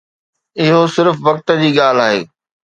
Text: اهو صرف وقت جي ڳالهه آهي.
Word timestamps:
اهو 0.61 0.81
صرف 0.95 1.15
وقت 1.27 1.47
جي 1.61 1.69
ڳالهه 1.77 2.05
آهي. 2.09 2.21